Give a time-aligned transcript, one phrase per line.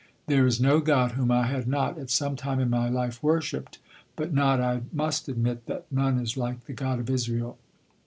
[0.25, 3.77] There is no god whom I had not, at some time in my life, worshipped,
[4.15, 7.59] but not I must admit that none is like the God of Israel.